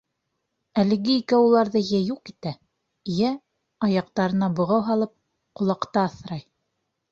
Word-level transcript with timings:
Әлеге 0.83 1.11
икәү 1.17 1.43
уларҙы 1.49 1.81
йә 1.81 1.99
юҡ 2.05 2.31
итә, 2.33 2.55
йә, 3.17 3.31
аяҡтарына 3.89 4.51
бығау 4.61 4.83
һалып, 4.91 5.15
ҡоллоҡта 5.63 6.07
аҫрай. 6.11 6.45